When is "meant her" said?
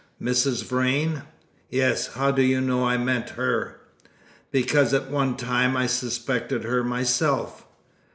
2.97-3.81